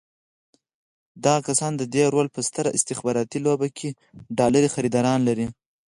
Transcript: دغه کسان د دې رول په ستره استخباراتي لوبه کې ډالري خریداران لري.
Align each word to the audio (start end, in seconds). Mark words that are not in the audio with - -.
دغه 1.23 1.39
کسان 1.47 1.71
د 1.77 1.83
دې 1.93 2.03
رول 2.13 2.27
په 2.35 2.39
ستره 2.47 2.75
استخباراتي 2.77 3.39
لوبه 3.45 3.67
کې 3.77 3.89
ډالري 4.37 4.69
خریداران 4.75 5.19
لري. 5.27 5.47